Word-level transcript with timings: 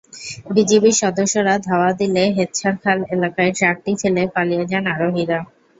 বিজিবির 0.53 0.95
সদস্যরা 1.01 1.53
ধাওয়া 1.67 1.91
দিলে 1.99 2.23
হেচ্ছারখাল 2.37 2.99
এলাকায় 3.15 3.51
ট্রাকটি 3.57 3.91
ফেলে 4.01 4.23
পালিয়ে 4.35 4.63
যান 4.71 4.85
আরোহীরা। 4.93 5.39